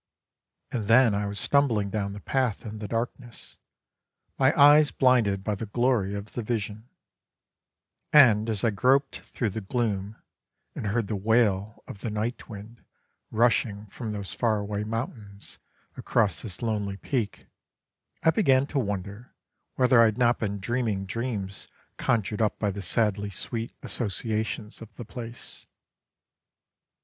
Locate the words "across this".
15.95-16.63